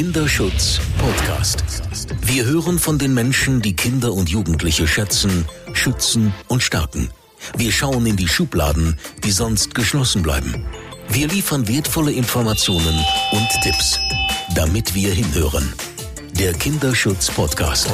[0.00, 1.62] Kinderschutz Podcast.
[2.22, 7.10] Wir hören von den Menschen, die Kinder und Jugendliche schätzen, schützen und stärken.
[7.54, 10.66] Wir schauen in die Schubladen, die sonst geschlossen bleiben.
[11.10, 12.98] Wir liefern wertvolle Informationen
[13.32, 13.98] und Tipps,
[14.54, 15.70] damit wir hinhören.
[16.32, 17.90] Der Kinderschutz Podcast.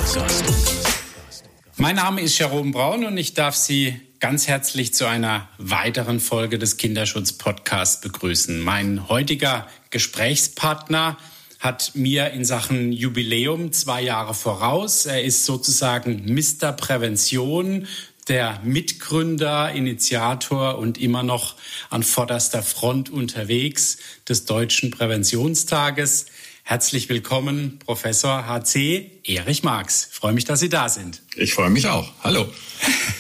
[1.77, 6.61] Mein Name ist Jerome Braun und ich darf Sie ganz herzlich zu einer weiteren Folge
[6.61, 8.61] des Kinderschutz Podcasts begrüßen.
[8.61, 11.17] Mein heutiger Gesprächspartner
[11.59, 15.07] hat mir in Sachen Jubiläum zwei Jahre voraus.
[15.07, 16.73] Er ist sozusagen Mr.
[16.73, 17.87] Prävention,
[18.29, 21.55] der Mitgründer, Initiator und immer noch
[21.91, 26.27] an vorderster Front unterwegs des Deutschen Präventionstages.
[26.69, 30.09] Herzlich willkommen, Professor HC Erich Marx.
[30.11, 31.23] Ich freue mich, dass Sie da sind.
[31.37, 32.11] Ich freue mich auch.
[32.25, 32.53] Hallo.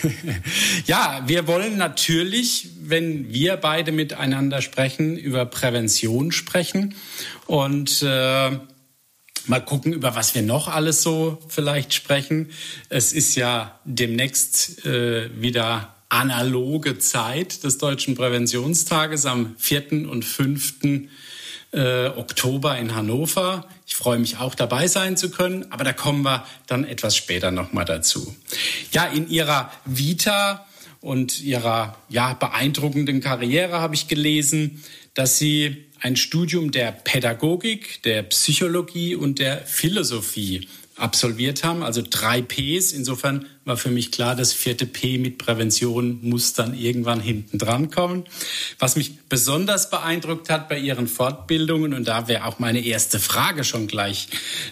[0.86, 6.96] ja, wir wollen natürlich, wenn wir beide miteinander sprechen, über Prävention sprechen
[7.46, 8.50] und äh,
[9.46, 12.50] mal gucken, über was wir noch alles so vielleicht sprechen.
[12.88, 20.10] Es ist ja demnächst äh, wieder analoge Zeit des Deutschen Präventionstages am 4.
[20.10, 20.80] und 5
[21.72, 23.66] äh, Oktober in Hannover.
[23.86, 27.50] Ich freue mich auch dabei sein zu können, aber da kommen wir dann etwas später
[27.50, 28.34] nochmal dazu.
[28.92, 30.66] Ja, in Ihrer Vita
[31.00, 34.82] und Ihrer ja, beeindruckenden Karriere habe ich gelesen,
[35.14, 42.40] dass Sie ein Studium der Pädagogik, der Psychologie und der Philosophie absolviert haben, also drei
[42.40, 42.92] Ps.
[42.92, 47.90] Insofern war für mich klar, das vierte P mit Prävention muss dann irgendwann hinten dran
[47.90, 48.24] kommen.
[48.78, 53.64] Was mich besonders beeindruckt hat bei Ihren Fortbildungen, und da wäre auch meine erste Frage
[53.64, 54.28] schon gleich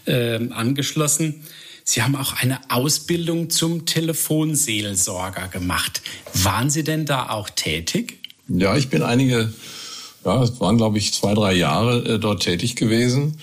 [0.07, 1.45] äh, angeschlossen,
[1.87, 6.01] Sie haben auch eine Ausbildung zum Telefonseelsorger gemacht.
[6.33, 8.21] Waren Sie denn da auch tätig?
[8.49, 9.53] Ja, ich bin einige,
[10.25, 13.39] ja, es waren glaube ich zwei, drei Jahre äh, dort tätig gewesen.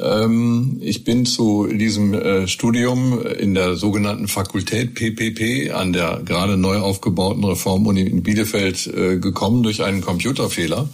[0.00, 6.56] Ähm, ich bin zu diesem äh, Studium in der sogenannten Fakultät PPP an der gerade
[6.56, 10.88] neu aufgebauten Reformuni in Bielefeld äh, gekommen durch einen Computerfehler.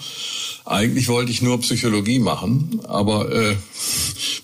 [0.65, 3.57] Eigentlich wollte ich nur Psychologie machen, aber äh,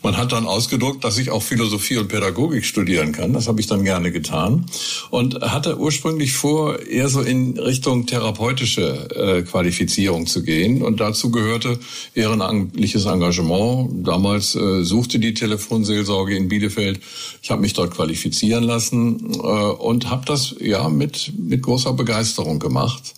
[0.03, 3.35] man hat dann ausgedruckt, dass ich auch Philosophie und Pädagogik studieren kann.
[3.35, 4.65] Das habe ich dann gerne getan
[5.11, 10.83] und hatte ursprünglich vor, eher so in Richtung therapeutische Qualifizierung zu gehen.
[10.83, 11.79] Und dazu gehörte
[12.15, 14.07] ehrenamtliches Engagement.
[14.07, 17.01] Damals äh, suchte die Telefonseelsorge in Bielefeld.
[17.43, 22.59] Ich habe mich dort qualifizieren lassen äh, und habe das ja mit mit großer Begeisterung
[22.59, 23.15] gemacht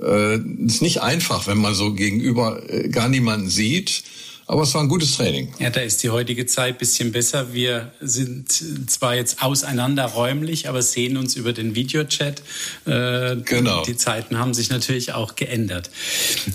[0.00, 4.04] äh, ist nicht einfach, wenn man so gegenüber äh, gar niemanden sieht.
[4.48, 5.52] Aber es war ein gutes Training.
[5.58, 7.52] Ja, da ist die heutige Zeit bisschen besser.
[7.52, 8.52] Wir sind
[8.88, 12.42] zwar jetzt auseinander räumlich, aber sehen uns über den Videochat.
[12.84, 13.82] Äh, genau.
[13.84, 15.90] Die Zeiten haben sich natürlich auch geändert.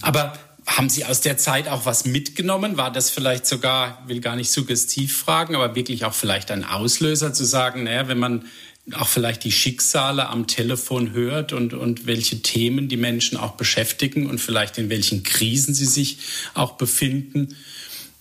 [0.02, 0.32] Aber
[0.78, 2.78] haben Sie aus der Zeit auch was mitgenommen?
[2.78, 7.34] War das vielleicht sogar, will gar nicht suggestiv fragen, aber wirklich auch vielleicht ein Auslöser
[7.34, 8.46] zu sagen, naja, wenn man
[8.94, 14.28] auch vielleicht die Schicksale am Telefon hört und, und welche Themen die Menschen auch beschäftigen
[14.30, 16.18] und vielleicht in welchen Krisen sie sich
[16.54, 17.56] auch befinden.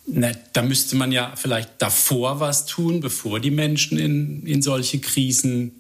[0.06, 4.98] Na, da müsste man ja vielleicht davor was tun, bevor die Menschen in, in solche
[4.98, 5.79] Krisen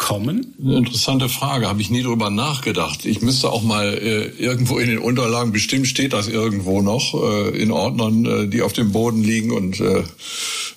[0.00, 0.54] kommen?
[0.60, 3.04] Eine interessante Frage, habe ich nie drüber nachgedacht.
[3.04, 7.50] Ich müsste auch mal äh, irgendwo in den Unterlagen, bestimmt steht das irgendwo noch, äh,
[7.50, 10.02] in Ordnern, äh, die auf dem Boden liegen und äh,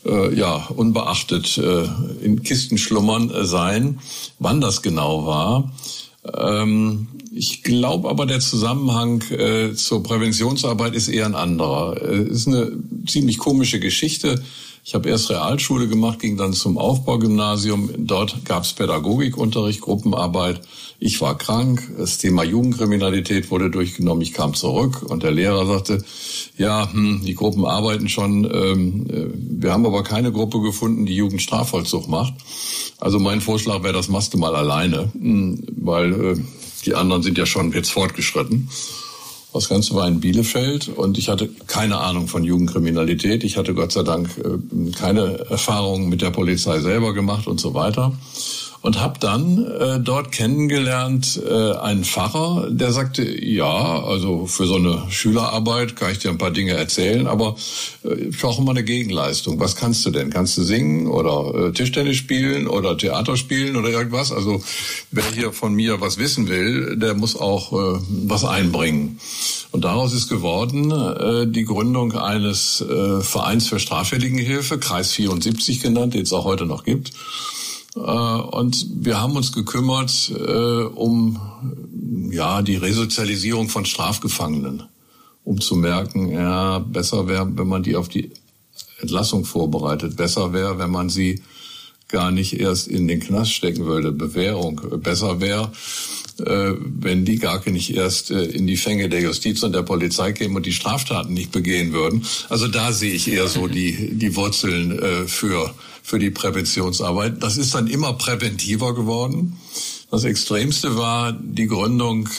[0.06, 1.86] äh, ja, unbeachtet äh,
[2.22, 4.00] in Kisten schlummern äh, sein,
[4.40, 5.72] wann das genau war.
[6.38, 11.96] Ähm, ich glaube aber, der Zusammenhang äh, zur Präventionsarbeit ist eher ein anderer.
[12.02, 12.74] Es ist eine
[13.08, 14.44] ziemlich komische Geschichte.
[14.86, 17.90] Ich habe erst Realschule gemacht, ging dann zum Aufbaugymnasium.
[18.00, 20.59] Dort gab es Pädagogikunterricht, Gruppenarbeit.
[21.00, 21.90] Ich war krank.
[21.97, 24.22] Das Thema Jugendkriminalität wurde durchgenommen.
[24.22, 26.03] Ich kam zurück und der Lehrer sagte,
[26.58, 28.44] ja, hm, die Gruppen arbeiten schon.
[28.44, 32.34] Ähm, äh, wir haben aber keine Gruppe gefunden, die Jugendstrafvollzug macht.
[33.00, 36.38] Also mein Vorschlag wäre, das machst du mal alleine, hm, weil äh,
[36.86, 38.68] die anderen sind ja schon jetzt fortgeschritten.
[39.53, 43.44] Das Ganze war in Bielefeld und ich hatte keine Ahnung von Jugendkriminalität.
[43.44, 47.74] Ich hatte Gott sei Dank äh, keine Erfahrungen mit der Polizei selber gemacht und so
[47.74, 48.13] weiter
[48.83, 54.75] und habe dann äh, dort kennengelernt äh, einen Pfarrer, der sagte, ja, also für so
[54.75, 57.56] eine Schülerarbeit kann ich dir ein paar Dinge erzählen, aber
[58.03, 59.57] äh, ich brauche immer eine Gegenleistung.
[59.57, 60.31] Was kannst du denn?
[60.31, 64.33] Kannst du singen oder äh, Tischtennis spielen oder Theater spielen oder irgendwas?
[64.33, 64.62] Also
[65.12, 69.18] wer hier von mir was wissen will, der muss auch äh, was einbringen.
[69.71, 76.15] Und daraus ist geworden äh, die Gründung eines äh, Vereins für Straffälligenhilfe, Kreis 74 genannt,
[76.15, 77.13] den es auch heute noch gibt.
[77.95, 81.40] Äh, und wir haben uns gekümmert äh, um
[82.31, 84.84] ja die Resozialisierung von Strafgefangenen,
[85.44, 88.31] um zu merken, ja besser wäre, wenn man die auf die
[89.00, 90.16] Entlassung vorbereitet.
[90.16, 91.42] Besser wäre, wenn man sie
[92.07, 94.81] gar nicht erst in den Knast stecken würde, Bewährung.
[95.01, 95.72] Besser wäre,
[96.40, 100.56] äh, wenn die gar nicht erst in die Fänge der Justiz und der Polizei kämen
[100.56, 102.25] und die Straftaten nicht begehen würden.
[102.50, 105.74] Also da sehe ich eher so die, die Wurzeln für,
[106.04, 107.42] für die Präventionsarbeit.
[107.42, 109.58] Das ist dann immer präventiver geworden.
[110.12, 112.30] Das Extremste war die Gründung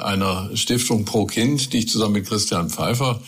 [0.00, 3.20] einer Stiftung Pro Kind, die ich zusammen mit Christian Pfeiffer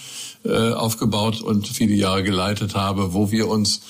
[0.44, 3.80] aufgebaut und viele Jahre geleitet habe, wo wir uns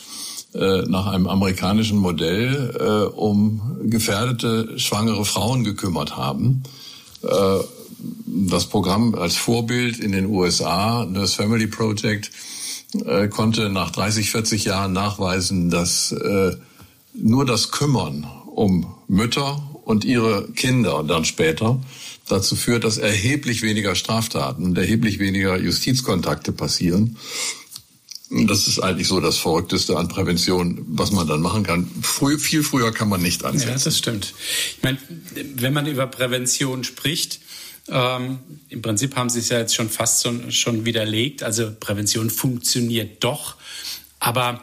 [0.52, 6.64] äh, nach einem amerikanischen Modell äh, um gefährdete schwangere Frauen gekümmert haben.
[7.22, 7.58] Äh,
[8.26, 12.32] das Programm als Vorbild in den USA, Nurse Family Project,
[13.04, 16.56] äh, konnte nach 30, 40 Jahren nachweisen, dass äh,
[17.14, 21.80] nur das Kümmern um Mütter und ihre Kinder dann später
[22.28, 27.16] dazu führt, dass erheblich weniger Straftaten und erheblich weniger Justizkontakte passieren.
[28.30, 31.90] Das ist eigentlich so das Verrückteste an Prävention, was man dann machen kann.
[32.00, 33.68] Früh, viel früher kann man nicht ansetzen.
[33.68, 34.34] Ja, das stimmt.
[34.76, 34.98] Ich meine,
[35.56, 37.40] wenn man über Prävention spricht,
[37.90, 38.38] ähm,
[38.68, 41.42] im Prinzip haben Sie es ja jetzt schon fast schon, schon widerlegt.
[41.42, 43.56] Also Prävention funktioniert doch.
[44.18, 44.62] Aber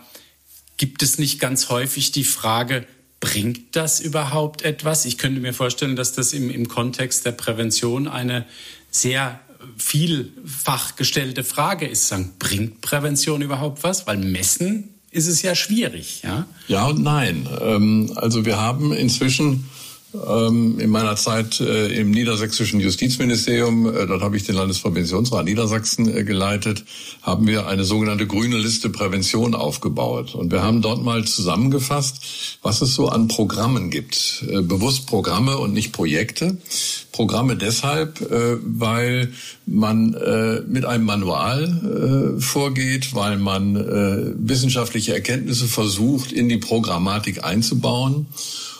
[0.78, 2.86] gibt es nicht ganz häufig die Frage,
[3.20, 5.06] bringt das überhaupt etwas?
[5.06, 8.46] Ich könnte mir vorstellen, dass das im, im Kontext der Prävention eine
[8.92, 9.40] sehr
[9.78, 14.08] vielfach gestellte Frage ist, sagen, bringt Prävention überhaupt was?
[14.08, 16.22] Weil messen ist es ja schwierig.
[16.24, 17.48] Ja, ja und nein.
[17.62, 19.68] Ähm, also wir haben inzwischen
[20.14, 26.24] in meiner Zeit äh, im niedersächsischen Justizministerium, äh, dort habe ich den Landespräventionsrat Niedersachsen äh,
[26.24, 26.86] geleitet,
[27.22, 30.34] haben wir eine sogenannte grüne Liste Prävention aufgebaut.
[30.34, 32.22] Und wir haben dort mal zusammengefasst,
[32.62, 34.46] was es so an Programmen gibt.
[34.64, 36.58] Bewusst Programme und nicht Projekte.
[37.12, 38.26] Programme deshalb,
[38.64, 39.34] weil
[39.66, 40.16] man
[40.68, 43.76] mit einem Manual vorgeht, weil man
[44.38, 48.28] wissenschaftliche Erkenntnisse versucht, in die Programmatik einzubauen.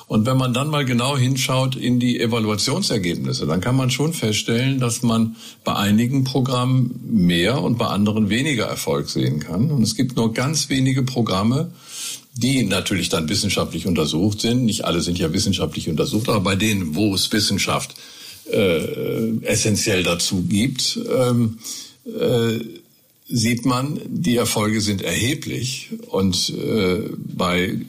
[0.08, 4.80] Und wenn man dann mal genau hinschaut in die Evaluationsergebnisse, dann kann man schon feststellen,
[4.80, 9.70] dass man bei einigen Programmen mehr und bei anderen weniger Erfolg sehen kann.
[9.70, 11.72] Und es gibt nur ganz wenige Programme,
[12.34, 14.64] die natürlich dann wissenschaftlich untersucht sind.
[14.64, 17.96] Nicht alle sind ja wissenschaftlich untersucht, aber bei denen, wo es Wissenschaft
[18.50, 21.58] äh, essentiell dazu gibt, ähm,
[22.06, 22.60] äh,
[23.28, 25.90] sieht man, die Erfolge sind erheblich.
[26.08, 27.82] Und äh, bei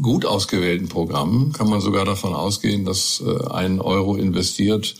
[0.00, 4.94] gut ausgewählten Programmen kann man sogar davon ausgehen, dass äh, ein Euro investiert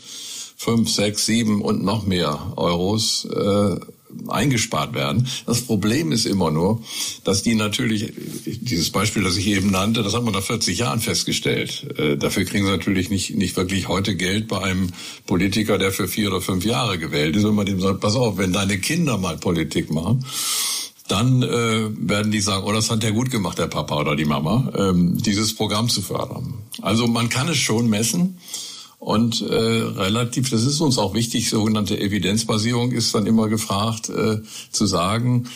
[0.56, 3.76] fünf, sechs, sieben und noch mehr Euros äh,
[4.28, 5.26] eingespart werden.
[5.46, 6.82] Das Problem ist immer nur,
[7.24, 8.12] dass die natürlich,
[8.44, 11.86] dieses Beispiel, das ich eben nannte, das hat man nach 40 Jahren festgestellt.
[11.98, 14.90] Äh, dafür kriegen sie natürlich nicht, nicht wirklich heute Geld bei einem
[15.26, 18.38] Politiker, der für vier oder fünf Jahre gewählt ist und man dem sagt, pass auf,
[18.38, 20.24] wenn deine Kinder mal Politik machen,
[21.08, 24.24] dann äh, werden die sagen, oh, das hat der gut gemacht, der Papa oder die
[24.24, 26.54] Mama, ähm, dieses Programm zu fördern.
[26.82, 28.38] Also man kann es schon messen.
[28.98, 34.40] Und äh, relativ, das ist uns auch wichtig, sogenannte Evidenzbasierung ist dann immer gefragt, äh,
[34.72, 35.46] zu sagen,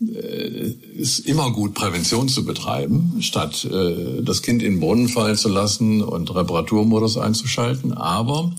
[0.00, 5.36] äh, ist immer gut, Prävention zu betreiben, statt äh, das Kind in den Brunnen fallen
[5.36, 7.92] zu lassen und Reparaturmodus einzuschalten.
[7.92, 8.52] Aber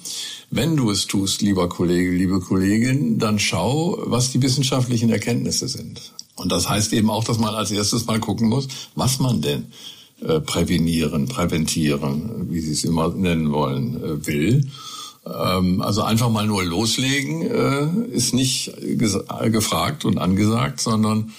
[0.50, 6.14] wenn du es tust, lieber Kollege, liebe Kollegin, dann schau, was die wissenschaftlichen Erkenntnisse sind.
[6.36, 9.68] Und das heißt eben auch, dass man als erstes mal gucken muss, was man denn
[10.24, 14.70] äh, prävenieren, präventieren, wie Sie es immer nennen wollen, äh, will.
[15.26, 21.32] Ähm, also einfach mal nur loslegen äh, ist nicht gefragt und angesagt, sondern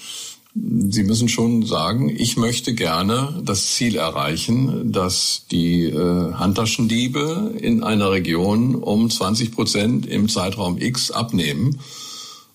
[0.54, 8.10] Sie müssen schon sagen, ich möchte gerne das Ziel erreichen, dass die Handtaschendiebe in einer
[8.10, 11.80] Region um 20 Prozent im Zeitraum X abnehmen.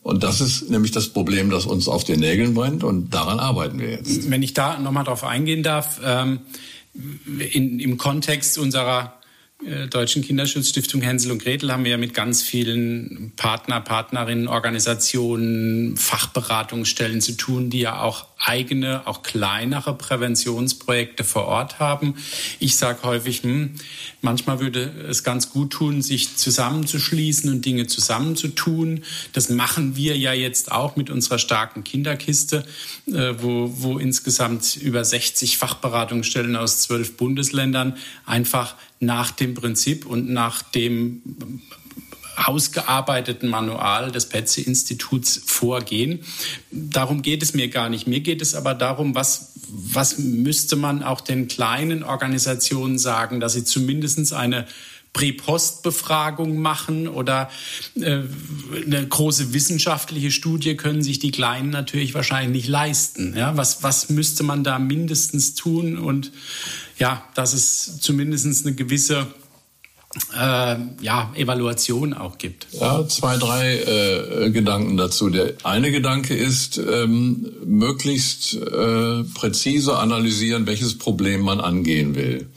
[0.07, 3.77] Und das ist nämlich das Problem, das uns auf den Nägeln brennt und daran arbeiten
[3.77, 4.31] wir jetzt.
[4.31, 6.39] Wenn ich da nochmal drauf eingehen darf, ähm,
[7.51, 9.16] in, im Kontext unserer
[9.89, 17.21] Deutschen Kinderschutzstiftung Hänsel und Gretel haben wir ja mit ganz vielen Partner, Partnerinnen, Organisationen, Fachberatungsstellen
[17.21, 22.13] zu tun, die ja auch eigene, auch kleinere Präventionsprojekte vor Ort haben.
[22.59, 23.71] Ich sage häufig, hm,
[24.21, 29.03] manchmal würde es ganz gut tun, sich zusammenzuschließen und Dinge zusammenzutun.
[29.33, 32.63] Das machen wir ja jetzt auch mit unserer starken Kinderkiste,
[33.07, 37.97] äh, wo, wo insgesamt über 60 Fachberatungsstellen aus zwölf Bundesländern
[38.27, 41.21] einfach nach dem Prinzip und nach dem
[42.37, 46.19] ausgearbeiteten Manual des Petze-Instituts vorgehen.
[46.71, 48.07] Darum geht es mir gar nicht.
[48.07, 53.53] Mir geht es aber darum, was, was müsste man auch den kleinen Organisationen sagen, dass
[53.53, 54.67] sie zumindest eine
[55.13, 57.49] Prä-Post-Befragung machen oder
[57.95, 58.19] äh,
[58.85, 63.35] eine große wissenschaftliche Studie können sich die Kleinen natürlich wahrscheinlich nicht leisten.
[63.35, 63.57] Ja?
[63.57, 65.97] Was, was müsste man da mindestens tun?
[65.97, 66.31] Und
[66.97, 69.27] ja, dass es zumindest eine gewisse
[70.35, 72.67] äh, ja, Evaluation auch gibt.
[72.71, 75.29] Ja, zwei, drei äh, Gedanken dazu.
[75.29, 82.49] Der eine Gedanke ist, ähm, möglichst äh, präzise analysieren, welches Problem man angehen will.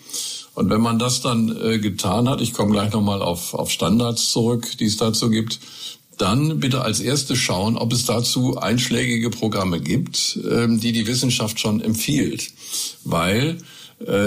[0.54, 4.30] Und wenn man das dann äh, getan hat, ich komme gleich nochmal auf, auf Standards
[4.30, 5.60] zurück, die es dazu gibt,
[6.18, 11.58] dann bitte als erstes schauen, ob es dazu einschlägige Programme gibt, ähm, die die Wissenschaft
[11.60, 12.52] schon empfiehlt.
[13.04, 13.58] Weil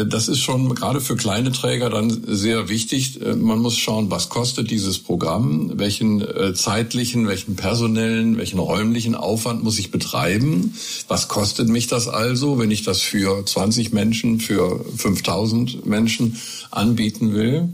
[0.06, 3.22] das ist schon gerade für kleine Träger dann sehr wichtig.
[3.22, 9.16] Äh, man muss schauen, was kostet dieses Programm, welchen äh, zeitlichen, welchen personellen, welchen räumlichen
[9.16, 10.76] Aufwand muss ich betreiben,
[11.08, 16.38] was kostet mich das also, wenn ich das für 20 Menschen, für 5000 Menschen
[16.70, 17.70] anbieten will.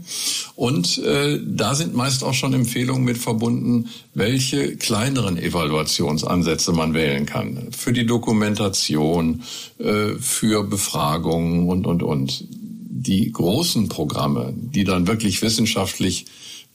[0.56, 7.26] Und äh, da sind meist auch schon Empfehlungen mit verbunden, welche kleineren Evaluationsansätze man wählen
[7.26, 7.68] kann.
[7.70, 9.42] Für die Dokumentation,
[9.78, 12.44] äh, für Befragungen und, und, und.
[12.50, 16.26] Die großen Programme, die dann wirklich wissenschaftlich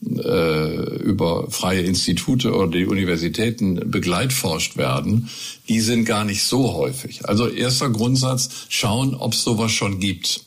[0.04, 5.28] äh, über freie Institute oder die Universitäten begleitforscht werden,
[5.68, 7.28] die sind gar nicht so häufig.
[7.28, 10.45] Also erster Grundsatz, schauen, ob es sowas schon gibt.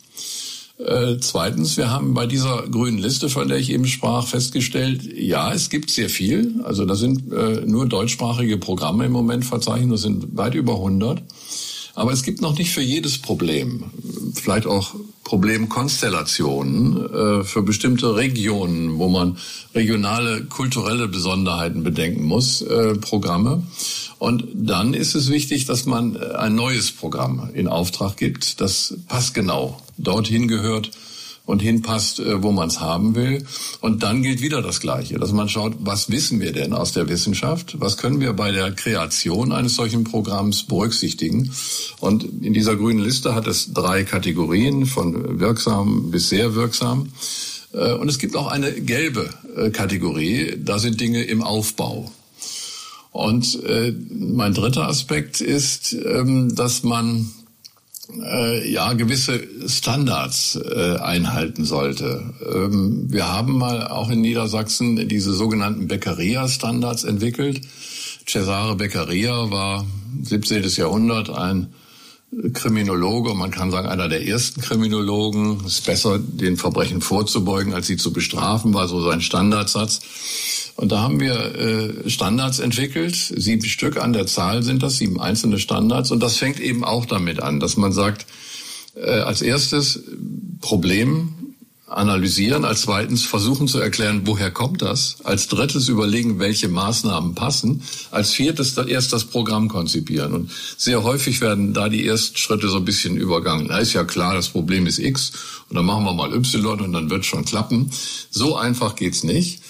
[0.79, 5.53] Äh, zweitens, wir haben bei dieser grünen Liste, von der ich eben sprach, festgestellt, ja,
[5.53, 6.55] es gibt sehr viel.
[6.63, 11.21] Also da sind äh, nur deutschsprachige Programme im Moment verzeichnet, das sind weit über 100.
[11.99, 13.83] Aber es gibt noch nicht für jedes Problem,
[14.33, 19.37] vielleicht auch Problemkonstellationen äh, für bestimmte Regionen, wo man
[19.75, 23.63] regionale kulturelle Besonderheiten bedenken muss, äh, Programme.
[24.17, 28.95] Und dann ist es wichtig, dass man äh, ein neues Programm in Auftrag gibt, das
[29.09, 30.91] passgenau dorthin gehört
[31.49, 33.43] und hinpasst, äh, wo man es haben will.
[33.81, 37.09] Und dann gilt wieder das Gleiche, dass man schaut, was wissen wir denn aus der
[37.09, 37.77] Wissenschaft?
[37.79, 41.51] Was können wir bei der Kreation eines solchen Programms berücksichtigen?
[41.99, 47.09] Und in dieser grünen Liste hat es drei Kategorien von wirksam bis sehr wirksam.
[47.73, 49.29] Äh, und es gibt auch eine gelbe
[49.73, 52.11] Kategorie, da sind Dinge im Aufbau.
[53.11, 57.31] Und äh, mein dritter Aspekt ist, ähm, dass man
[58.23, 62.33] äh, ja gewisse Standards äh, einhalten sollte.
[62.53, 67.61] Ähm, wir haben mal auch in Niedersachsen diese sogenannten Beccaria-Standards entwickelt.
[68.27, 69.85] Cesare Beccaria war
[70.23, 70.63] 17.
[70.75, 71.73] Jahrhundert ein
[72.53, 75.61] Kriminologe, man kann sagen einer der ersten Kriminologen.
[75.65, 79.99] Es ist besser, den Verbrechen vorzubeugen, als sie zu bestrafen, war so sein Standardsatz.
[80.79, 85.19] Und da haben wir äh, Standards entwickelt, sieben Stück an der Zahl sind das, sieben
[85.19, 86.09] einzelne Standards.
[86.09, 88.25] Und das fängt eben auch damit an, dass man sagt,
[88.95, 90.01] äh, als erstes
[90.61, 91.33] Problem
[91.89, 97.81] analysieren, als zweitens versuchen zu erklären, woher kommt das, als drittes überlegen, welche Maßnahmen passen,
[98.11, 100.33] als viertes erst das Programm konzipieren.
[100.33, 103.67] Und sehr häufig werden da die ersten Schritte so ein bisschen übergangen.
[103.67, 105.31] Da ist ja klar, das Problem ist X
[105.69, 107.91] und dann machen wir mal Y und dann wird schon klappen.
[108.29, 109.61] So einfach geht's nicht.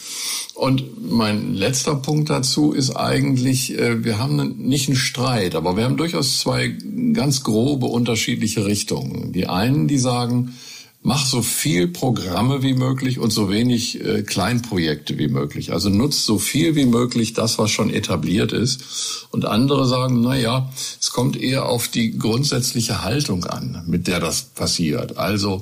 [0.54, 5.86] Und mein letzter Punkt dazu ist eigentlich, äh, wir haben nicht einen Streit, aber wir
[5.86, 6.76] haben durchaus zwei
[7.14, 9.32] ganz grobe unterschiedliche Richtungen.
[9.32, 10.54] Die einen, die sagen,
[11.02, 15.72] mach so viel Programme wie möglich und so wenig äh, Kleinprojekte wie möglich.
[15.72, 19.28] Also nutzt so viel wie möglich das, was schon etabliert ist.
[19.32, 24.20] Und andere sagen, na ja, es kommt eher auf die grundsätzliche Haltung an, mit der
[24.20, 25.18] das passiert.
[25.18, 25.62] Also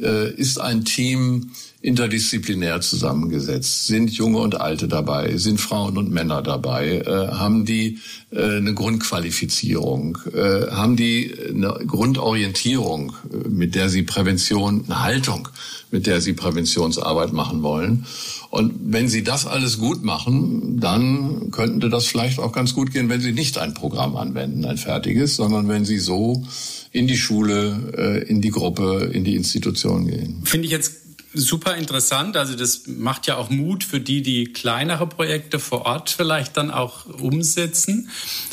[0.00, 1.50] äh, ist ein Team
[1.88, 3.86] interdisziplinär zusammengesetzt.
[3.86, 5.36] Sind junge und alte dabei?
[5.36, 6.98] Sind Frauen und Männer dabei?
[6.98, 7.98] Äh, haben die
[8.30, 10.18] äh, eine Grundqualifizierung?
[10.32, 15.48] Äh, haben die eine Grundorientierung, äh, mit der sie Prävention, eine Haltung,
[15.90, 18.06] mit der sie Präventionsarbeit machen wollen?
[18.50, 23.08] Und wenn sie das alles gut machen, dann könnte das vielleicht auch ganz gut gehen,
[23.08, 26.44] wenn sie nicht ein Programm anwenden, ein fertiges, sondern wenn sie so
[26.92, 30.40] in die Schule, äh, in die Gruppe, in die Institution gehen.
[30.44, 30.97] Finde ich jetzt
[31.38, 32.36] super interessant.
[32.36, 36.70] Also das macht ja auch Mut für die, die kleinere Projekte vor Ort vielleicht dann
[36.70, 38.10] auch umsetzen.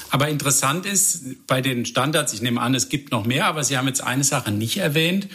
[0.10, 3.78] Aber interessant ist bei den Standards, ich nehme an, es gibt noch mehr, aber Sie
[3.78, 5.28] haben jetzt eine Sache nicht erwähnt,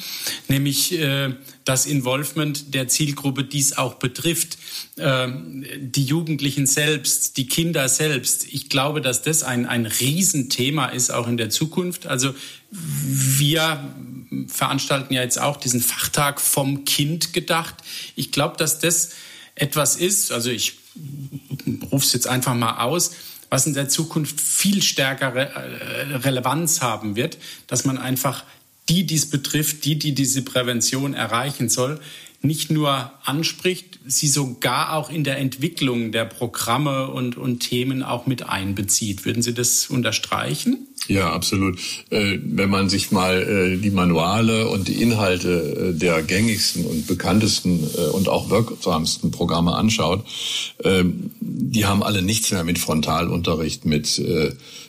[0.48, 1.34] nämlich äh,
[1.70, 4.58] das Involvement der Zielgruppe dies auch betrifft.
[4.96, 5.28] Äh,
[5.78, 8.44] die Jugendlichen selbst, die Kinder selbst.
[8.52, 12.08] Ich glaube, dass das ein, ein Riesenthema ist, auch in der Zukunft.
[12.08, 12.34] Also
[12.72, 13.88] wir
[14.48, 17.76] veranstalten ja jetzt auch diesen Fachtag vom Kind gedacht.
[18.16, 19.10] Ich glaube, dass das
[19.54, 20.74] etwas ist, also ich
[21.92, 23.12] rufe es jetzt einfach mal aus,
[23.48, 28.42] was in der Zukunft viel stärkere äh, Relevanz haben wird, dass man einfach
[28.90, 32.00] die, die es betrifft, die, die diese Prävention erreichen soll,
[32.42, 38.26] nicht nur anspricht, sie sogar auch in der Entwicklung der Programme und, und Themen auch
[38.26, 39.24] mit einbezieht.
[39.24, 40.88] Würden Sie das unterstreichen?
[41.10, 41.76] Ja, absolut.
[42.10, 47.08] Äh, wenn man sich mal äh, die Manuale und die Inhalte äh, der gängigsten und
[47.08, 47.80] bekanntesten
[48.12, 50.24] und auch wirksamsten Programme anschaut,
[50.84, 54.22] ähm, die haben alle nichts mehr mit Frontalunterricht, mit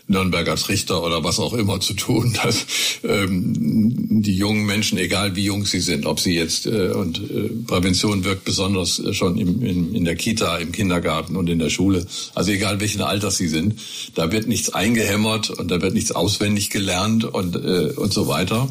[0.08, 2.66] Nürnberger Trichter oder was auch immer zu tun, dass
[3.04, 8.44] ähm, die jungen Menschen, egal wie jung sie sind, ob sie jetzt und Prävention wirkt
[8.44, 13.38] besonders schon in der Kita, im Kindergarten und in der Schule, also egal welchen Alters
[13.38, 13.80] sie sind,
[14.16, 18.68] da wird nichts eingehämmert und da wird nichts auswendig gelernt und äh, und so weiter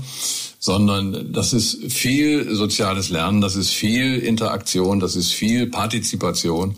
[0.62, 6.76] sondern das ist viel soziales Lernen, das ist viel Interaktion, das ist viel Partizipation.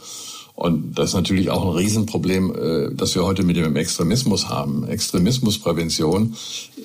[0.54, 4.87] Und das ist natürlich auch ein Riesenproblem, äh, das wir heute mit dem Extremismus haben.
[4.87, 6.37] Extremismusprävention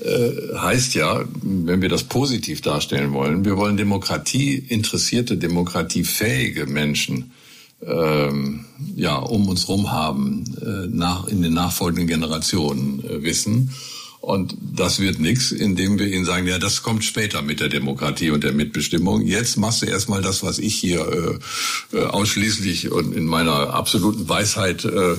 [0.04, 7.32] äh, heißt ja, wenn wir das positiv darstellen wollen, wir wollen Demokratie interessierte, demokratiefähige Menschen
[7.86, 8.66] ähm,
[8.96, 13.72] ja um uns rum haben, äh, nach in den nachfolgenden Generationen wissen.
[14.28, 18.32] Und das wird nichts, indem wir ihnen sagen, ja, das kommt später mit der Demokratie
[18.32, 19.22] und der Mitbestimmung.
[19.26, 21.40] Jetzt machst du erstmal das, was ich hier
[21.94, 25.16] äh, äh, ausschließlich und in meiner absoluten Weisheit äh,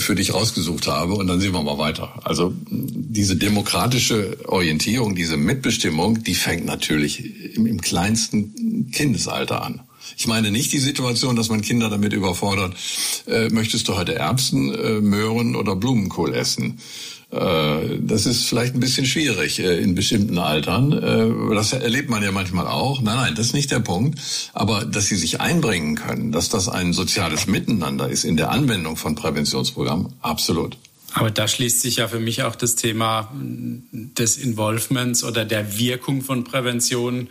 [0.00, 2.20] für dich rausgesucht habe und dann sehen wir mal weiter.
[2.24, 9.85] Also diese demokratische Orientierung, diese Mitbestimmung, die fängt natürlich im, im kleinsten Kindesalter an.
[10.16, 12.74] Ich meine nicht die Situation, dass man Kinder damit überfordert,
[13.26, 16.78] äh, möchtest du heute Erbsen, äh, Möhren oder Blumenkohl essen?
[17.30, 20.92] Äh, das ist vielleicht ein bisschen schwierig äh, in bestimmten Altern.
[20.92, 23.00] Äh, das erlebt man ja manchmal auch.
[23.00, 24.18] Nein, nein, das ist nicht der Punkt.
[24.52, 28.96] Aber dass sie sich einbringen können, dass das ein soziales Miteinander ist in der Anwendung
[28.96, 30.76] von Präventionsprogrammen, absolut.
[31.14, 33.32] Aber da schließt sich ja für mich auch das Thema
[33.90, 37.28] des Involvements oder der Wirkung von Prävention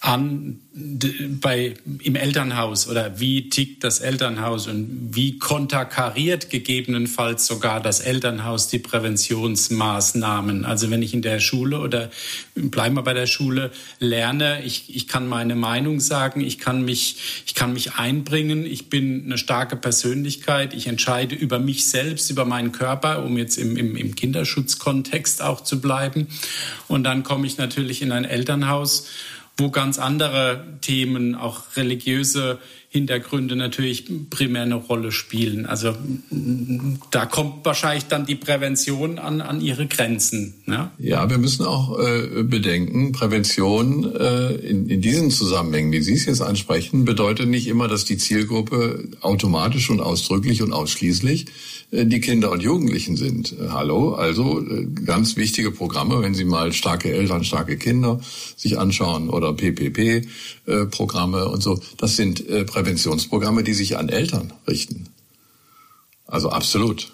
[0.00, 8.00] an bei, im Elternhaus oder wie tickt das Elternhaus und wie konterkariert gegebenenfalls sogar das
[8.00, 10.64] Elternhaus die Präventionsmaßnahmen.
[10.64, 12.10] Also wenn ich in der Schule oder
[12.54, 17.42] bleiben wir bei der Schule lerne, ich, ich kann meine Meinung sagen, ich kann mich,
[17.44, 22.46] ich kann mich einbringen, ich bin eine starke Persönlichkeit, ich entscheide über mich selbst, über
[22.46, 26.28] meinen Körper, um jetzt im, im, im Kinderschutzkontext auch zu bleiben.
[26.88, 29.06] Und dann komme ich natürlich in ein Elternhaus
[29.60, 32.58] wo ganz andere Themen, auch religiöse
[32.92, 35.64] Hintergründe natürlich primär eine Rolle spielen.
[35.64, 35.94] Also
[37.12, 40.54] da kommt wahrscheinlich dann die Prävention an, an ihre Grenzen.
[40.66, 40.90] Ne?
[40.98, 46.24] Ja, wir müssen auch äh, bedenken, Prävention äh, in, in diesen Zusammenhängen, wie Sie es
[46.24, 51.46] jetzt ansprechen, bedeutet nicht immer, dass die Zielgruppe automatisch und ausdrücklich und ausschließlich
[51.92, 53.52] die Kinder und Jugendlichen sind.
[53.52, 58.20] Äh, hallo, also äh, ganz wichtige Programme, wenn Sie mal starke Eltern, starke Kinder
[58.56, 65.08] sich anschauen oder PPP-Programme und so, das sind Präventionsprogramme, die sich an Eltern richten.
[66.26, 67.12] Also absolut.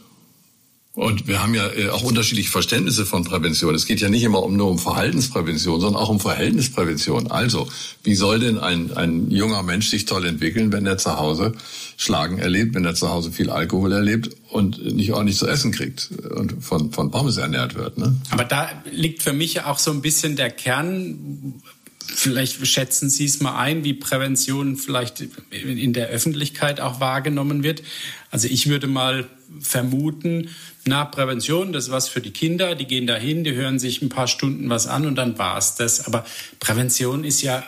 [0.96, 3.74] Und wir haben ja äh, auch unterschiedliche Verständnisse von Prävention.
[3.74, 7.30] Es geht ja nicht immer nur um Verhaltensprävention, sondern auch um Verhältnisprävention.
[7.30, 7.68] Also,
[8.02, 11.52] wie soll denn ein, ein junger Mensch sich toll entwickeln, wenn er zu Hause
[11.98, 16.10] Schlagen erlebt, wenn er zu Hause viel Alkohol erlebt und nicht ordentlich zu essen kriegt
[16.34, 17.98] und von, von Pommes ernährt wird?
[17.98, 18.16] Ne?
[18.30, 21.60] Aber da liegt für mich auch so ein bisschen der Kern,
[22.08, 27.82] Vielleicht schätzen Sie es mal ein, wie Prävention vielleicht in der Öffentlichkeit auch wahrgenommen wird.
[28.30, 29.26] Also ich würde mal
[29.60, 30.50] vermuten,
[30.84, 34.08] na, Prävention, das ist was für die Kinder, die gehen dahin, die hören sich ein
[34.08, 36.06] paar Stunden was an und dann war's das.
[36.06, 36.24] Aber
[36.60, 37.64] Prävention ist ja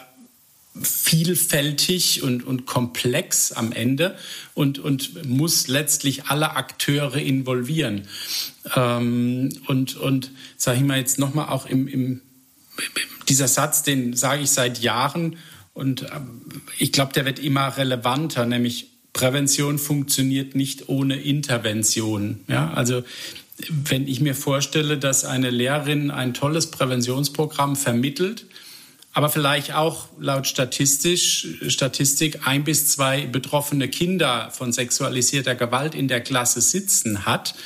[0.83, 4.17] vielfältig und, und komplex am Ende
[4.55, 8.09] und, und muss letztlich alle Akteure involvieren.
[8.75, 12.21] Ähm, und, und sage ich mal jetzt nochmal auch im, im,
[13.29, 15.37] dieser Satz, den sage ich seit Jahren
[15.75, 16.43] und ähm,
[16.79, 22.41] ich glaube, der wird immer relevanter, nämlich Prävention funktioniert nicht ohne Intervention.
[22.49, 23.03] Ja, also
[23.69, 28.47] wenn ich mir vorstelle, dass eine Lehrerin ein tolles Präventionsprogramm vermittelt,
[29.19, 36.07] aber vielleicht auch laut statistisch, Statistik ein bis zwei betroffene Kinder von sexualisierter Gewalt in
[36.07, 37.57] der Klasse sitzen hat,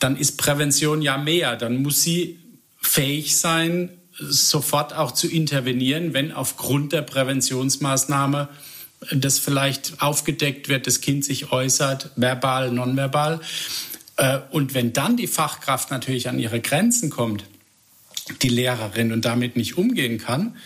[0.00, 1.54] dann ist Prävention ja mehr.
[1.54, 2.40] Dann muss sie
[2.80, 8.48] fähig sein, sofort auch zu intervenieren, wenn aufgrund der Präventionsmaßnahme
[9.12, 13.38] das vielleicht aufgedeckt wird, das Kind sich äußert, verbal, nonverbal.
[14.16, 17.44] Äh, und wenn dann die Fachkraft natürlich an ihre Grenzen kommt,
[18.42, 20.56] die Lehrerin und damit nicht umgehen kann,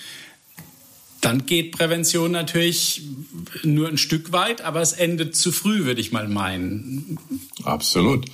[1.20, 3.02] dann geht Prävention natürlich
[3.64, 7.18] nur ein Stück weit, aber es endet zu früh, würde ich mal meinen.
[7.64, 8.26] Absolut.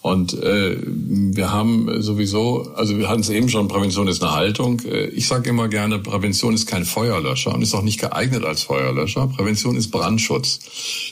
[0.00, 4.80] Und äh, wir haben sowieso, also wir hatten es eben schon, Prävention ist eine Haltung.
[4.84, 8.62] Äh, ich sage immer gerne, Prävention ist kein Feuerlöscher und ist auch nicht geeignet als
[8.62, 9.26] Feuerlöscher.
[9.26, 10.60] Prävention ist Brandschutz.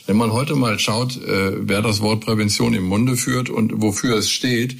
[0.05, 4.15] Wenn man heute mal schaut, äh, wer das Wort Prävention im Munde führt und wofür
[4.15, 4.77] es steht,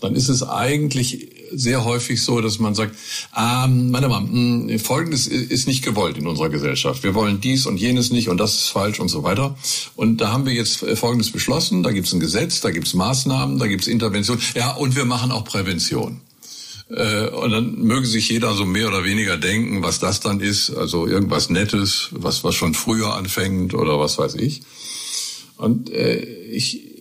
[0.00, 2.96] dann ist es eigentlich sehr häufig so, dass man sagt,
[3.36, 7.02] ähm, meine mal, hm, Folgendes ist nicht gewollt in unserer Gesellschaft.
[7.02, 9.56] Wir wollen dies und jenes nicht und das ist falsch und so weiter.
[9.94, 11.82] Und da haben wir jetzt äh, Folgendes beschlossen.
[11.82, 14.38] Da gibt es ein Gesetz, da gibt es Maßnahmen, da gibt es Intervention.
[14.54, 16.20] Ja, und wir machen auch Prävention.
[16.88, 20.70] Äh, und dann möge sich jeder so mehr oder weniger denken, was das dann ist.
[20.70, 24.62] Also irgendwas Nettes, was, was schon früher anfängt oder was weiß ich.
[25.56, 26.95] Und äh, ich,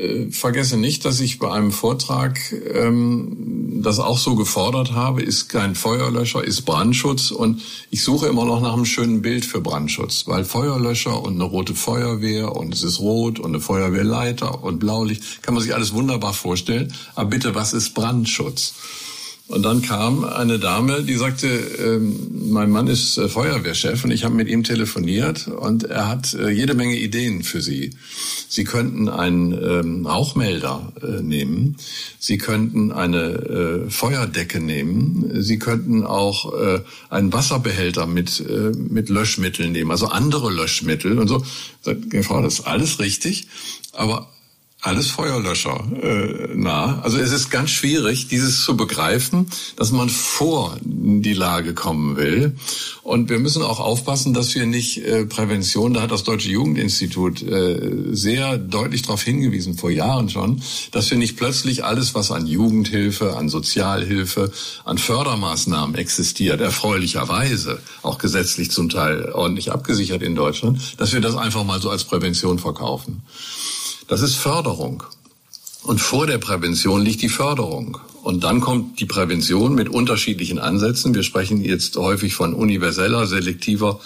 [0.00, 2.38] äh, vergesse nicht, dass ich bei einem Vortrag
[2.72, 8.44] ähm, das auch so gefordert habe, ist kein Feuerlöscher, ist Brandschutz und ich suche immer
[8.44, 12.82] noch nach einem schönen Bild für Brandschutz, weil Feuerlöscher und eine rote Feuerwehr und es
[12.82, 16.92] ist rot und eine Feuerwehrleiter und Blaulicht, kann man sich alles wunderbar vorstellen.
[17.14, 18.74] Aber bitte, was ist Brandschutz?
[19.50, 24.22] Und dann kam eine Dame, die sagte, ähm, mein Mann ist äh, Feuerwehrchef und ich
[24.22, 27.90] habe mit ihm telefoniert und er hat äh, jede Menge Ideen für Sie.
[28.48, 31.76] Sie könnten einen ähm, Rauchmelder äh, nehmen,
[32.20, 39.08] Sie könnten eine äh, Feuerdecke nehmen, Sie könnten auch äh, einen Wasserbehälter mit, äh, mit
[39.08, 41.44] Löschmitteln nehmen, also andere Löschmittel und so.
[41.80, 43.48] Sagt, Frau, das ist alles richtig,
[43.94, 44.28] aber
[44.82, 47.00] alles Feuerlöscher äh, nah.
[47.02, 52.56] Also es ist ganz schwierig, dieses zu begreifen, dass man vor die Lage kommen will.
[53.02, 57.42] Und wir müssen auch aufpassen, dass wir nicht äh, Prävention, da hat das Deutsche Jugendinstitut
[57.42, 57.78] äh,
[58.12, 60.62] sehr deutlich darauf hingewiesen, vor Jahren schon,
[60.92, 64.50] dass wir nicht plötzlich alles, was an Jugendhilfe, an Sozialhilfe,
[64.84, 71.36] an Fördermaßnahmen existiert, erfreulicherweise, auch gesetzlich zum Teil ordentlich abgesichert in Deutschland, dass wir das
[71.36, 73.22] einfach mal so als Prävention verkaufen.
[74.10, 75.04] Das ist Förderung.
[75.84, 77.96] Und vor der Prävention liegt die Förderung.
[78.24, 81.14] Und dann kommt die Prävention mit unterschiedlichen Ansätzen.
[81.14, 84.00] Wir sprechen jetzt häufig von universeller, selektiver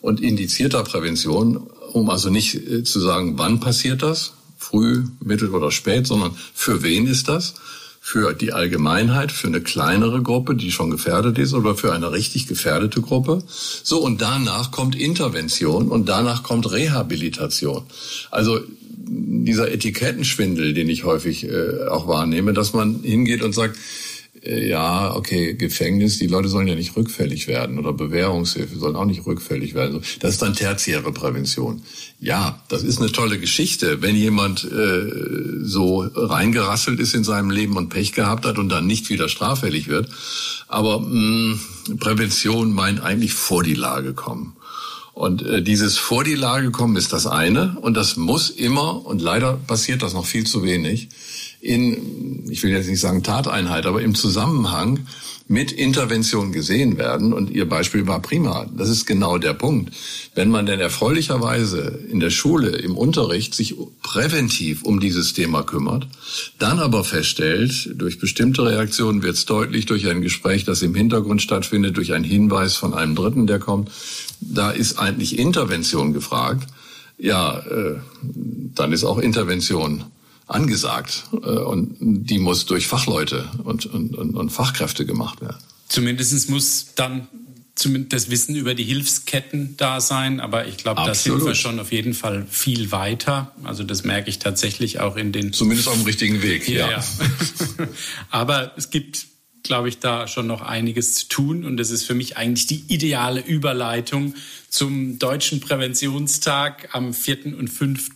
[0.00, 5.70] und indizierter Prävention, um also nicht äh, zu sagen, wann passiert das, früh, mittel oder
[5.70, 7.54] spät, sondern für wen ist das?
[8.00, 12.48] Für die Allgemeinheit, für eine kleinere Gruppe, die schon gefährdet ist, oder für eine richtig
[12.48, 13.44] gefährdete Gruppe.
[13.84, 17.84] So, und danach kommt Intervention und danach kommt Rehabilitation.
[18.32, 18.60] Also
[19.06, 23.76] dieser Etikettenschwindel, den ich häufig äh, auch wahrnehme, dass man hingeht und sagt,
[24.44, 29.04] äh, ja, okay, Gefängnis, die Leute sollen ja nicht rückfällig werden oder Bewährungshilfe sollen auch
[29.04, 30.02] nicht rückfällig werden.
[30.20, 31.82] Das ist dann tertiäre Prävention.
[32.20, 35.10] Ja, das ist eine tolle Geschichte, wenn jemand äh,
[35.62, 39.88] so reingerasselt ist in seinem Leben und Pech gehabt hat und dann nicht wieder straffällig
[39.88, 40.08] wird.
[40.68, 44.56] Aber mh, mm, Prävention meint eigentlich vor die Lage kommen.
[45.14, 47.76] Und äh, dieses vor die Lage kommen ist das eine.
[47.80, 51.08] Und das muss immer und leider passiert das noch viel zu wenig
[51.64, 55.06] in, ich will jetzt nicht sagen Tateinheit, aber im Zusammenhang
[55.46, 57.32] mit Intervention gesehen werden.
[57.32, 58.66] Und Ihr Beispiel war prima.
[58.76, 59.94] Das ist genau der Punkt.
[60.34, 66.06] Wenn man denn erfreulicherweise in der Schule, im Unterricht sich präventiv um dieses Thema kümmert,
[66.58, 71.42] dann aber feststellt, durch bestimmte Reaktionen wird es deutlich, durch ein Gespräch, das im Hintergrund
[71.42, 73.90] stattfindet, durch einen Hinweis von einem Dritten, der kommt,
[74.40, 76.68] da ist eigentlich Intervention gefragt.
[77.18, 77.96] Ja, äh,
[78.74, 80.04] dann ist auch Intervention
[80.46, 85.58] angesagt äh, und die muss durch Fachleute und, und, und, und Fachkräfte gemacht werden.
[85.88, 87.28] Zumindest muss dann
[87.74, 91.80] zumindest das Wissen über die Hilfsketten da sein, aber ich glaube, da sind wir schon
[91.80, 93.52] auf jeden Fall viel weiter.
[93.64, 95.52] Also das merke ich tatsächlich auch in den...
[95.52, 96.88] Zumindest auf dem richtigen Weg, ja.
[96.88, 97.04] ja.
[98.30, 99.26] aber es gibt
[99.64, 101.64] glaube ich, da schon noch einiges zu tun.
[101.64, 104.34] Und das ist für mich eigentlich die ideale Überleitung
[104.68, 107.58] zum Deutschen Präventionstag am 4.
[107.58, 108.14] und 5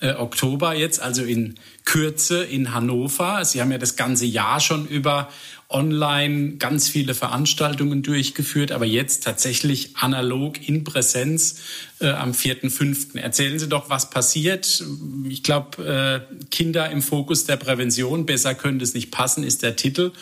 [0.00, 3.44] äh, Oktober jetzt, also in Kürze in Hannover.
[3.44, 5.28] Sie haben ja das ganze Jahr schon über
[5.68, 11.60] online ganz viele Veranstaltungen durchgeführt, aber jetzt tatsächlich analog in Präsenz
[12.00, 13.18] äh, am 4.5.
[13.18, 14.84] Erzählen Sie doch, was passiert.
[15.28, 19.76] Ich glaube, äh, Kinder im Fokus der Prävention, besser könnte es nicht passen, ist der
[19.76, 20.12] Titel.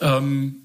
[0.00, 0.62] Ähm,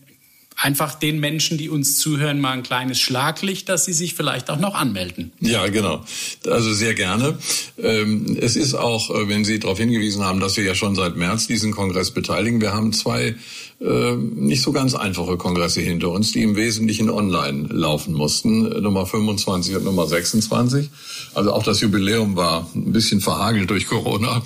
[0.57, 4.59] einfach den Menschen, die uns zuhören, mal ein kleines Schlaglicht, dass sie sich vielleicht auch
[4.59, 5.31] noch anmelden.
[5.39, 6.03] Ja, genau.
[6.47, 7.37] Also sehr gerne.
[7.77, 11.15] Ähm, es ist auch, äh, wenn Sie darauf hingewiesen haben, dass wir ja schon seit
[11.15, 12.59] März diesen Kongress beteiligen.
[12.59, 13.35] Wir haben zwei
[13.79, 19.05] äh, nicht so ganz einfache Kongresse hinter uns, die im Wesentlichen online laufen mussten, Nummer
[19.05, 20.89] 25 und Nummer 26.
[21.35, 24.41] Also auch das Jubiläum war ein bisschen verhagelt durch Corona.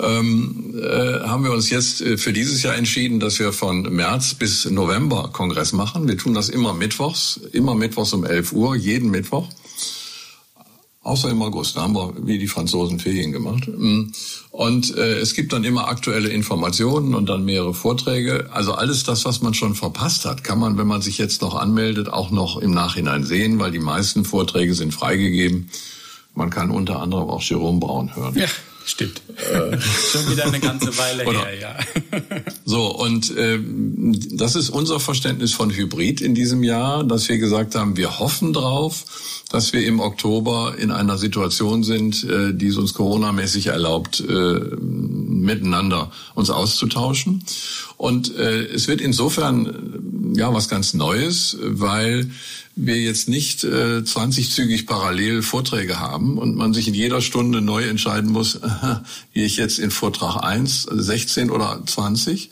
[0.00, 4.34] Ähm, äh, haben wir uns jetzt äh, für dieses Jahr entschieden, dass wir von März
[4.34, 6.08] bis November Kongress machen.
[6.08, 9.48] Wir tun das immer mittwochs, immer mittwochs um 11 Uhr, jeden Mittwoch.
[11.06, 13.68] Außer im August, da haben wir wie die Franzosen Ferien gemacht.
[13.68, 14.10] Mm.
[14.50, 18.48] Und äh, es gibt dann immer aktuelle Informationen und dann mehrere Vorträge.
[18.52, 21.54] Also alles das, was man schon verpasst hat, kann man, wenn man sich jetzt noch
[21.54, 25.70] anmeldet, auch noch im Nachhinein sehen, weil die meisten Vorträge sind freigegeben.
[26.34, 28.34] Man kann unter anderem auch Jerome Braun hören.
[28.34, 28.46] Ja.
[28.86, 29.20] Stimmt.
[29.36, 31.76] Äh, Schon wieder eine ganze Weile her, ja.
[32.64, 33.58] so, und äh,
[34.30, 38.52] das ist unser Verständnis von Hybrid in diesem Jahr, dass wir gesagt haben, wir hoffen
[38.52, 44.20] drauf, dass wir im Oktober in einer Situation sind, äh, die es uns coronamäßig erlaubt,
[44.20, 44.60] äh,
[45.46, 47.42] miteinander uns auszutauschen.
[47.96, 52.30] Und äh, es wird insofern ja was ganz Neues, weil
[52.74, 57.84] wir jetzt nicht äh, 20-zügig parallel Vorträge haben und man sich in jeder Stunde neu
[57.84, 58.60] entscheiden muss,
[59.32, 62.50] gehe ich jetzt in Vortrag 1, 16 oder 20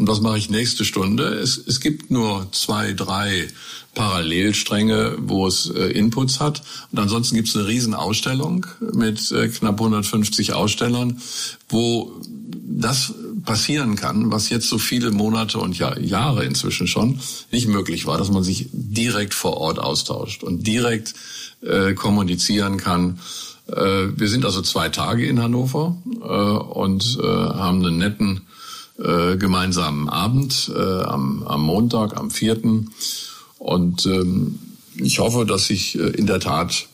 [0.00, 1.24] und was mache ich nächste Stunde.
[1.24, 3.48] Es, es gibt nur zwei, drei
[3.94, 6.62] Parallelstränge, wo es äh, Inputs hat.
[6.90, 11.20] Und ansonsten gibt es eine Riesenausstellung mit äh, knapp 150 Ausstellern,
[11.68, 12.18] wo
[12.64, 13.12] das
[13.44, 17.20] passieren kann, was jetzt so viele Monate und ja, Jahre inzwischen schon
[17.52, 21.12] nicht möglich war, dass man sich direkt vor Ort austauscht und direkt
[21.60, 23.20] äh, kommunizieren kann.
[23.66, 28.46] Äh, wir sind also zwei Tage in Hannover äh, und äh, haben einen netten
[29.02, 32.90] äh, gemeinsamen Abend äh, am, am Montag, am vierten.
[33.58, 34.58] Und ähm,
[34.96, 36.86] ich hoffe, dass sich äh, in der Tat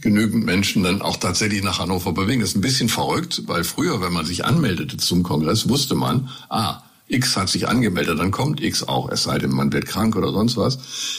[0.00, 2.40] genügend Menschen dann auch tatsächlich nach Hannover bewegen.
[2.40, 6.28] Das ist ein bisschen verrückt, weil früher, wenn man sich anmeldete zum Kongress, wusste man,
[6.48, 10.14] ah, X hat sich angemeldet, dann kommt X auch, es sei denn, man wird krank
[10.16, 10.78] oder sonst was.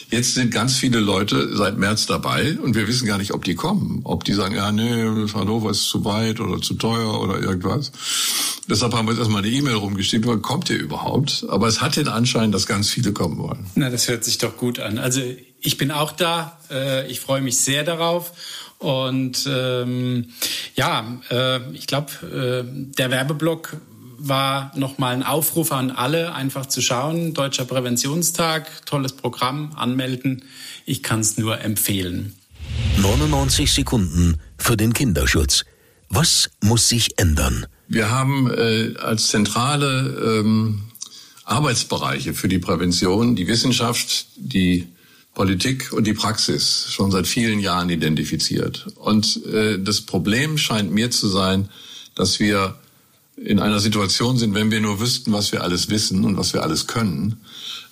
[0.10, 3.56] Jetzt sind ganz viele Leute seit März dabei und wir wissen gar nicht, ob die
[3.56, 4.01] kommen.
[4.06, 7.91] Ob die sagen, ja, nee, Hannover ist zu weit oder zu teuer oder irgendwas.
[8.69, 11.45] Deshalb haben wir jetzt erstmal eine E-Mail rumgeschickt, wann kommt ihr überhaupt?
[11.49, 13.65] Aber es hat den Anschein, dass ganz viele kommen wollen.
[13.75, 14.97] Na, das hört sich doch gut an.
[14.97, 15.21] Also
[15.60, 16.58] ich bin auch da.
[16.69, 18.32] Äh, ich freue mich sehr darauf.
[18.77, 20.30] Und ähm,
[20.75, 23.77] ja, äh, ich glaube, äh, der Werbeblock
[24.27, 27.34] war nochmal ein Aufruf an alle, einfach zu schauen.
[27.34, 30.43] Deutscher Präventionstag, tolles Programm, anmelden.
[30.86, 32.36] Ich kann es nur empfehlen.
[32.97, 35.65] 99 Sekunden für den Kinderschutz.
[36.10, 37.65] Was muss sich ändern?
[37.88, 40.84] Wir haben äh, als zentrale ähm,
[41.45, 44.88] Arbeitsbereiche für die Prävention die Wissenschaft, die
[45.34, 48.88] Politik und die Praxis schon seit vielen Jahren identifiziert.
[48.95, 51.69] Und äh, das Problem scheint mir zu sein,
[52.15, 52.75] dass wir
[53.43, 56.63] in einer Situation sind, wenn wir nur wüssten, was wir alles wissen und was wir
[56.63, 57.38] alles können,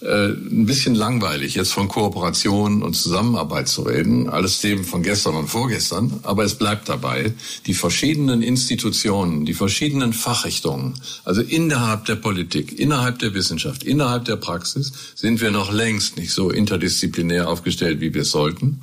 [0.01, 5.35] äh, ein bisschen langweilig, jetzt von Kooperation und Zusammenarbeit zu reden, alles Themen von gestern
[5.35, 7.33] und vorgestern, aber es bleibt dabei,
[7.65, 10.93] die verschiedenen Institutionen, die verschiedenen Fachrichtungen,
[11.25, 16.31] also innerhalb der Politik, innerhalb der Wissenschaft, innerhalb der Praxis, sind wir noch längst nicht
[16.31, 18.81] so interdisziplinär aufgestellt, wie wir es sollten,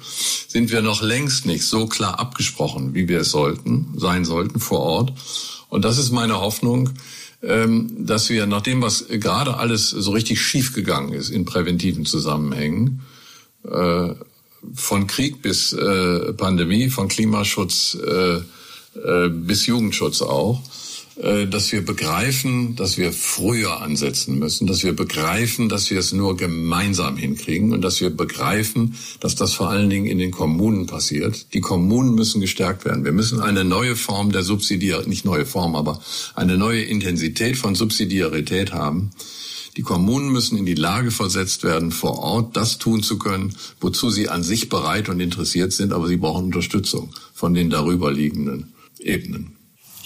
[0.49, 4.81] sind wir noch längst nicht so klar abgesprochen, wie wir es sollten, sein sollten vor
[4.81, 5.13] Ort.
[5.69, 6.91] Und das ist meine Hoffnung,
[7.43, 13.03] ähm, dass wir, nachdem was gerade alles so richtig schief gegangen ist in präventiven Zusammenhängen,
[13.65, 14.15] äh,
[14.75, 18.41] von Krieg bis äh, Pandemie, von Klimaschutz äh,
[19.29, 20.63] bis Jugendschutz auch,
[21.17, 26.37] dass wir begreifen, dass wir früher ansetzen müssen, dass wir begreifen, dass wir es nur
[26.37, 31.55] gemeinsam hinkriegen und dass wir begreifen, dass das vor allen Dingen in den Kommunen passiert.
[31.55, 33.05] Die Kommunen müssen gestärkt werden.
[33.05, 36.03] Wir müssen eine neue Form der Subsidiarität, nicht neue Form, aber
[36.35, 39.11] eine neue Intensität von Subsidiarität haben.
[39.79, 44.11] Die Kommunen müssen in die Lage versetzt werden, vor Ort das tun zu können, wozu
[44.11, 48.73] sie an sich bereit und interessiert sind, aber sie brauchen Unterstützung von den darüber liegenden
[48.99, 49.56] Ebenen.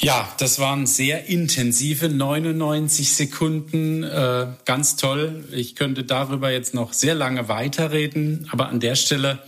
[0.02, 4.02] Ja, das waren sehr intensive 99 Sekunden.
[4.02, 5.44] Äh, ganz toll.
[5.52, 9.40] Ich könnte darüber jetzt noch sehr lange weiterreden, aber an der Stelle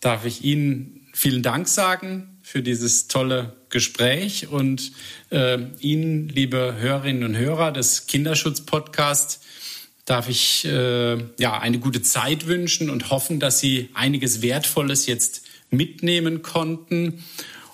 [0.00, 4.90] darf ich Ihnen vielen Dank sagen für dieses tolle Gespräch und
[5.30, 9.38] äh, Ihnen, liebe Hörerinnen und Hörer des Kinderschutz-Podcasts,
[10.04, 15.42] darf ich äh, ja eine gute Zeit wünschen und hoffen, dass Sie einiges Wertvolles jetzt
[15.70, 17.22] mitnehmen konnten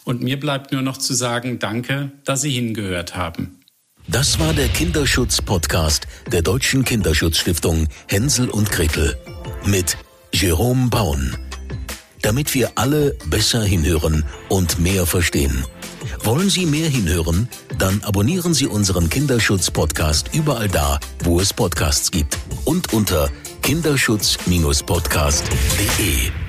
[0.09, 3.61] und mir bleibt nur noch zu sagen, danke, dass Sie hingehört haben.
[4.09, 9.19] Das war der Kinderschutz-Podcast der Deutschen Kinderschutzstiftung Hänsel und Gretel
[9.67, 9.99] mit
[10.33, 11.37] Jerome Baun.
[12.23, 15.67] Damit wir alle besser hinhören und mehr verstehen.
[16.25, 17.51] Wollen Sie mehr hinhören?
[17.77, 23.29] Dann abonnieren Sie unseren Kinderschutz-Podcast überall da, wo es Podcasts gibt und unter
[23.61, 26.48] kinderschutz-podcast.de.